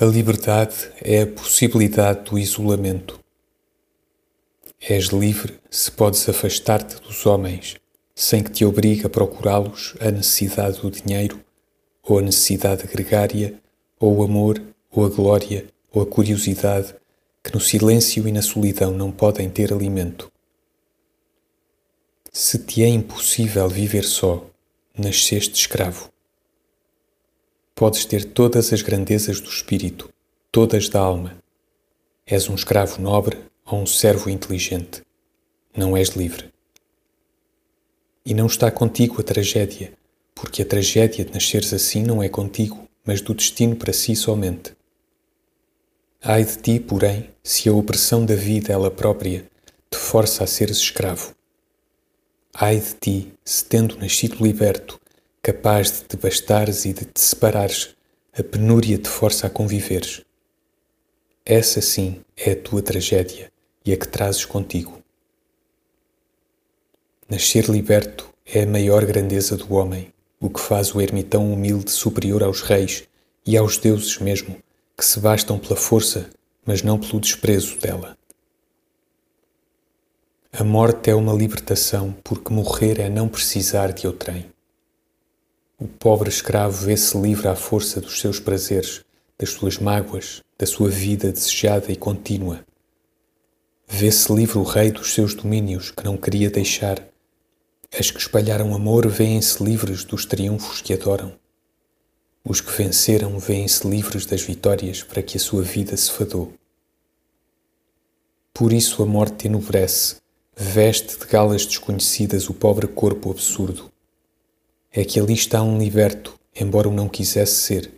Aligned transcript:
A 0.00 0.04
liberdade 0.04 0.92
é 1.02 1.22
a 1.22 1.26
possibilidade 1.26 2.30
do 2.30 2.38
isolamento. 2.38 3.18
És 4.80 5.06
livre 5.06 5.58
se 5.68 5.90
podes 5.90 6.28
afastar-te 6.28 7.02
dos 7.02 7.26
homens, 7.26 7.74
sem 8.14 8.40
que 8.40 8.52
te 8.52 8.64
obrigue 8.64 9.06
a 9.06 9.10
procurá-los 9.10 9.96
a 9.98 10.08
necessidade 10.12 10.80
do 10.80 10.88
dinheiro, 10.88 11.44
ou 12.00 12.20
a 12.20 12.22
necessidade 12.22 12.86
gregária, 12.86 13.60
ou 13.98 14.18
o 14.18 14.22
amor, 14.22 14.62
ou 14.88 15.04
a 15.04 15.08
glória, 15.08 15.66
ou 15.90 16.00
a 16.00 16.06
curiosidade, 16.06 16.94
que 17.42 17.52
no 17.52 17.60
silêncio 17.60 18.28
e 18.28 18.30
na 18.30 18.40
solidão 18.40 18.92
não 18.92 19.10
podem 19.10 19.50
ter 19.50 19.72
alimento. 19.72 20.30
Se 22.32 22.56
te 22.56 22.84
é 22.84 22.88
impossível 22.88 23.68
viver 23.68 24.04
só, 24.04 24.46
nasceste 24.96 25.56
escravo. 25.56 26.08
Podes 27.78 28.04
ter 28.04 28.24
todas 28.24 28.72
as 28.72 28.82
grandezas 28.82 29.40
do 29.40 29.48
espírito, 29.48 30.12
todas 30.50 30.88
da 30.88 30.98
alma. 30.98 31.38
És 32.26 32.48
um 32.48 32.56
escravo 32.56 33.00
nobre 33.00 33.38
ou 33.64 33.80
um 33.80 33.86
servo 33.86 34.28
inteligente. 34.28 35.00
Não 35.76 35.96
és 35.96 36.08
livre. 36.08 36.52
E 38.26 38.34
não 38.34 38.46
está 38.46 38.68
contigo 38.68 39.20
a 39.20 39.22
tragédia, 39.22 39.92
porque 40.34 40.62
a 40.62 40.66
tragédia 40.66 41.24
de 41.24 41.32
nasceres 41.32 41.72
assim 41.72 42.02
não 42.02 42.20
é 42.20 42.28
contigo, 42.28 42.88
mas 43.04 43.20
do 43.20 43.32
destino 43.32 43.76
para 43.76 43.92
si 43.92 44.16
somente. 44.16 44.72
Ai 46.20 46.44
de 46.44 46.56
ti, 46.56 46.80
porém, 46.80 47.30
se 47.44 47.68
a 47.68 47.72
opressão 47.72 48.26
da 48.26 48.34
vida 48.34 48.72
ela 48.72 48.90
própria 48.90 49.48
te 49.88 49.96
força 49.96 50.42
a 50.42 50.48
seres 50.48 50.78
escravo. 50.78 51.32
Ai 52.52 52.80
de 52.80 52.94
ti, 52.94 53.32
se 53.44 53.64
tendo 53.64 53.96
nascido 53.98 54.44
liberto, 54.44 55.00
capaz 55.48 55.90
de 55.90 56.02
te 56.02 56.14
bastares 56.18 56.84
e 56.84 56.92
de 56.92 57.06
te 57.06 57.22
separares, 57.22 57.96
a 58.38 58.42
penúria 58.42 58.98
te 58.98 59.08
força 59.08 59.46
a 59.46 59.50
conviveres. 59.50 60.20
Essa 61.42 61.80
sim 61.80 62.20
é 62.36 62.50
a 62.50 62.56
tua 62.56 62.82
tragédia 62.82 63.50
e 63.82 63.90
a 63.90 63.96
que 63.96 64.06
trazes 64.06 64.44
contigo. 64.44 65.02
Nascer 67.26 67.64
liberto 67.64 68.28
é 68.44 68.64
a 68.64 68.66
maior 68.66 69.06
grandeza 69.06 69.56
do 69.56 69.72
homem, 69.72 70.12
o 70.38 70.50
que 70.50 70.60
faz 70.60 70.94
o 70.94 71.00
ermitão 71.00 71.50
humilde 71.50 71.92
superior 71.92 72.42
aos 72.42 72.60
reis 72.60 73.08
e 73.46 73.56
aos 73.56 73.78
deuses 73.78 74.18
mesmo, 74.18 74.54
que 74.94 75.02
se 75.02 75.18
bastam 75.18 75.58
pela 75.58 75.76
força, 75.76 76.28
mas 76.62 76.82
não 76.82 76.98
pelo 76.98 77.18
desprezo 77.18 77.78
dela. 77.78 78.18
A 80.52 80.62
morte 80.62 81.08
é 81.08 81.14
uma 81.14 81.32
libertação, 81.32 82.14
porque 82.22 82.52
morrer 82.52 83.00
é 83.00 83.08
não 83.08 83.30
precisar 83.30 83.94
de 83.94 84.06
outrem. 84.06 84.44
O 85.80 85.86
pobre 85.86 86.28
escravo 86.28 86.86
vê-se 86.86 87.16
livre 87.16 87.46
à 87.46 87.54
força 87.54 88.00
dos 88.00 88.18
seus 88.18 88.40
prazeres, 88.40 89.04
das 89.38 89.50
suas 89.50 89.78
mágoas, 89.78 90.42
da 90.58 90.66
sua 90.66 90.88
vida 90.88 91.30
desejada 91.30 91.92
e 91.92 91.94
contínua. 91.94 92.64
Vê-se 93.86 94.34
livre 94.34 94.58
o 94.58 94.64
rei 94.64 94.90
dos 94.90 95.14
seus 95.14 95.34
domínios 95.34 95.92
que 95.92 96.04
não 96.04 96.16
queria 96.16 96.50
deixar. 96.50 97.00
As 97.96 98.10
que 98.10 98.18
espalharam 98.18 98.74
amor 98.74 99.06
veem-se 99.06 99.62
livres 99.62 100.02
dos 100.02 100.26
triunfos 100.26 100.82
que 100.82 100.92
adoram. 100.92 101.32
Os 102.42 102.60
que 102.60 102.72
venceram 102.72 103.38
veem-se 103.38 103.86
livres 103.86 104.26
das 104.26 104.42
vitórias 104.42 105.04
para 105.04 105.22
que 105.22 105.36
a 105.36 105.40
sua 105.40 105.62
vida 105.62 105.96
se 105.96 106.10
fadou. 106.10 106.52
Por 108.52 108.72
isso 108.72 109.00
a 109.00 109.06
morte 109.06 109.46
enobrece, 109.46 110.16
veste 110.56 111.16
de 111.16 111.26
galas 111.26 111.64
desconhecidas 111.64 112.48
o 112.48 112.54
pobre 112.54 112.88
corpo 112.88 113.30
absurdo 113.30 113.88
é 114.98 115.04
que 115.04 115.20
ali 115.20 115.34
está 115.34 115.62
um 115.62 115.78
liberto, 115.78 116.36
embora 116.60 116.88
o 116.88 116.92
não 116.92 117.08
quisesse 117.08 117.54
ser. 117.54 117.92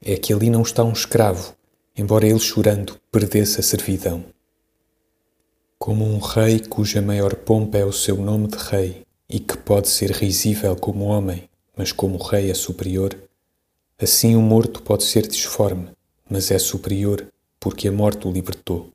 É 0.00 0.16
que 0.16 0.32
ali 0.32 0.48
não 0.48 0.62
está 0.62 0.84
um 0.84 0.92
escravo, 0.92 1.56
embora 1.96 2.24
ele 2.24 2.38
chorando 2.38 2.96
perdesse 3.10 3.58
a 3.58 3.62
servidão. 3.64 4.24
Como 5.76 6.04
um 6.04 6.20
rei 6.20 6.60
cuja 6.60 7.02
maior 7.02 7.34
pompa 7.34 7.78
é 7.78 7.84
o 7.84 7.92
seu 7.92 8.18
nome 8.18 8.46
de 8.46 8.56
rei 8.56 9.02
e 9.28 9.40
que 9.40 9.56
pode 9.56 9.88
ser 9.88 10.12
risível 10.12 10.76
como 10.76 11.06
homem, 11.06 11.50
mas 11.76 11.90
como 11.90 12.22
rei 12.22 12.52
é 12.52 12.54
superior, 12.54 13.12
assim 14.00 14.36
o 14.36 14.40
morto 14.40 14.80
pode 14.82 15.02
ser 15.02 15.26
disforme, 15.26 15.88
mas 16.30 16.52
é 16.52 16.58
superior 16.60 17.26
porque 17.58 17.88
a 17.88 17.92
morte 17.92 18.28
o 18.28 18.30
libertou. 18.30 18.92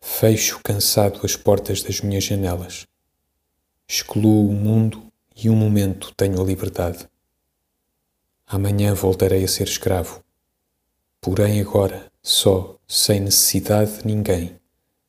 Fecho 0.00 0.60
cansado 0.62 1.18
as 1.24 1.34
portas 1.34 1.82
das 1.82 2.00
minhas 2.00 2.22
janelas 2.22 2.87
Excluo 3.90 4.50
o 4.50 4.52
mundo 4.52 5.10
e 5.34 5.48
um 5.48 5.56
momento 5.56 6.12
tenho 6.14 6.38
a 6.42 6.44
liberdade. 6.44 7.08
Amanhã 8.46 8.92
voltarei 8.92 9.42
a 9.42 9.48
ser 9.48 9.66
escravo. 9.66 10.22
Porém, 11.22 11.58
agora, 11.58 12.12
só, 12.22 12.78
sem 12.86 13.18
necessidade 13.18 14.00
de 14.00 14.06
ninguém, 14.06 14.60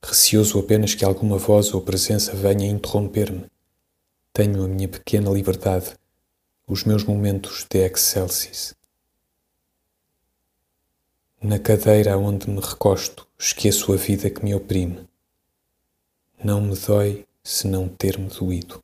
receoso 0.00 0.56
apenas 0.56 0.94
que 0.94 1.04
alguma 1.04 1.36
voz 1.36 1.74
ou 1.74 1.80
presença 1.80 2.32
venha 2.32 2.70
interromper-me, 2.70 3.50
tenho 4.32 4.62
a 4.62 4.68
minha 4.68 4.86
pequena 4.86 5.32
liberdade, 5.32 5.96
os 6.64 6.84
meus 6.84 7.02
momentos 7.02 7.66
de 7.68 7.78
excelsis. 7.84 8.72
Na 11.42 11.58
cadeira 11.58 12.16
onde 12.16 12.48
me 12.48 12.60
recosto, 12.60 13.26
esqueço 13.36 13.92
a 13.92 13.96
vida 13.96 14.30
que 14.30 14.44
me 14.44 14.54
oprime. 14.54 15.08
Não 16.42 16.60
me 16.60 16.76
dói 16.76 17.26
se 17.44 17.66
não 17.66 17.88
ter-me 17.88 18.28
doído. 18.28 18.82